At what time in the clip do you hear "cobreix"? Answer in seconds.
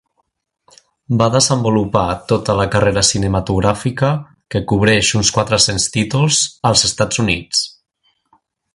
4.73-5.15